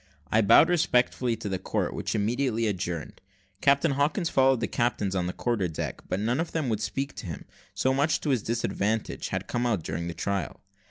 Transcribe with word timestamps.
I 0.31 0.41
bowed 0.41 0.67
respectfully 0.67 1.35
to 1.35 1.47
the 1.47 1.59
court, 1.59 1.93
which 1.93 2.15
immediately 2.15 2.65
adjourned. 2.65 3.21
Captain 3.61 3.91
Hawkins 3.91 4.29
followed 4.29 4.59
the 4.59 4.65
captains 4.67 5.13
on 5.15 5.27
the 5.27 5.31
quarter 5.31 5.67
deck, 5.67 6.01
but 6.09 6.19
none 6.19 6.39
of 6.39 6.53
them 6.53 6.69
would 6.69 6.81
speak 6.81 7.13
to 7.17 7.27
him 7.27 7.45
so 7.75 7.93
much 7.93 8.19
to 8.21 8.31
his 8.31 8.41
disadvantage 8.41 9.27
had 9.27 9.45
come 9.45 9.67
out 9.67 9.83
during 9.83 10.07
the 10.07 10.15
trial. 10.15 10.61